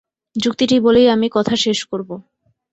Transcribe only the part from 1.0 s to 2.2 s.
আমি কথা শেষ করব।